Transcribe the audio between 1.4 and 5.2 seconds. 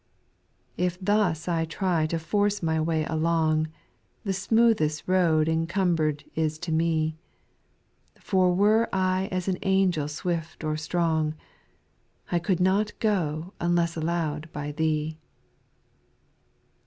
I try to force my way along. The smoothest